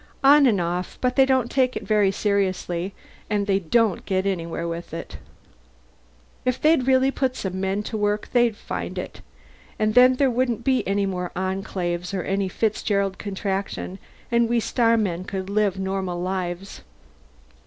[0.23, 0.97] "On and off.
[0.99, 2.95] But they don't take it very seriously
[3.29, 5.19] and they don't get anywhere with it.
[6.43, 9.21] If they'd really put some men to work they'd find it
[9.77, 13.99] and then there wouldn't be any more Enclaves or any Fitzgerald Contraction,
[14.31, 16.81] and we starmen could live normal lives."